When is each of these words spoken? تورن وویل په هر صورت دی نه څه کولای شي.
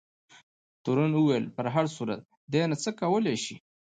تورن 0.83 1.11
وویل 1.15 1.45
په 1.55 1.61
هر 1.75 1.85
صورت 1.95 2.21
دی 2.51 2.61
نه 2.71 2.75
څه 2.83 2.89
کولای 2.99 3.37
شي. 3.43 3.55